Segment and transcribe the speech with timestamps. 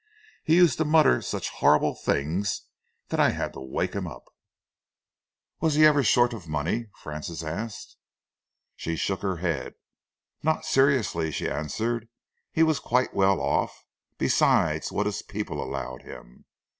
[0.43, 2.63] He used to mutter such horrible things
[3.09, 4.23] that I had to wake him up."
[5.59, 7.97] "Was he ever short of money?" Francis asked.
[8.75, 9.75] She shook her head.
[10.41, 12.09] "Not seriously," she answered.
[12.51, 13.85] "He was quite well off,
[14.17, 16.45] besides what his people allowed him.